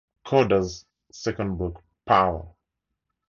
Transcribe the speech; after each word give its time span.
Korda's 0.25 0.83
second 1.11 1.59
book, 1.59 1.83
Power! 2.07 2.47